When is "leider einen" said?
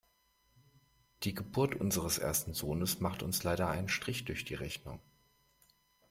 3.43-3.87